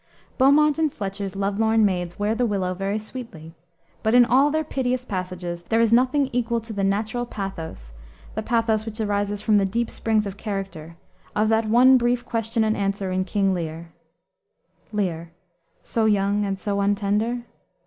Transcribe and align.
Beaumont 0.39 0.79
and 0.79 0.91
Fletcher's 0.91 1.35
love 1.35 1.59
lorn 1.59 1.85
maids 1.85 2.17
wear 2.17 2.33
the 2.33 2.47
willow 2.47 2.73
very 2.73 2.97
sweetly, 2.97 3.53
but 4.01 4.15
in 4.15 4.25
all 4.25 4.49
their 4.49 4.63
piteous 4.63 5.05
passages 5.05 5.61
there 5.61 5.79
is 5.79 5.93
nothing 5.93 6.27
equal 6.33 6.59
to 6.59 6.73
the 6.73 6.83
natural 6.83 7.23
pathos 7.23 7.93
the 8.33 8.41
pathos 8.41 8.83
which 8.87 8.99
arises 8.99 9.43
from 9.43 9.57
the 9.59 9.63
deep 9.65 9.91
springs 9.91 10.25
of 10.25 10.37
character 10.37 10.97
of 11.35 11.49
that 11.49 11.69
one 11.69 11.99
brief 11.99 12.25
question 12.25 12.63
and 12.63 12.75
answer 12.75 13.11
in 13.11 13.25
King 13.25 13.53
Lear. 13.53 13.91
"Lear. 14.91 15.29
So 15.83 16.05
young 16.05 16.45
and 16.45 16.59
so 16.59 16.77
untender? 16.81 17.43